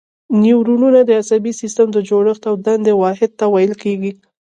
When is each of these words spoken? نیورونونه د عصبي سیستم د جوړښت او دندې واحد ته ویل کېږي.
نیورونونه 0.43 0.99
د 1.05 1.09
عصبي 1.21 1.51
سیستم 1.61 1.87
د 1.93 1.97
جوړښت 2.09 2.43
او 2.49 2.55
دندې 2.65 2.93
واحد 3.01 3.31
ته 3.39 3.45
ویل 3.53 3.73
کېږي. 3.83 4.11